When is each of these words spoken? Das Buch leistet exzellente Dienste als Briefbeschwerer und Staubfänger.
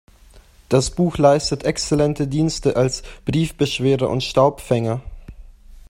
Das 0.67 0.89
Buch 0.89 1.19
leistet 1.19 1.63
exzellente 1.63 2.27
Dienste 2.27 2.75
als 2.75 3.03
Briefbeschwerer 3.23 4.09
und 4.09 4.23
Staubfänger. 4.23 5.03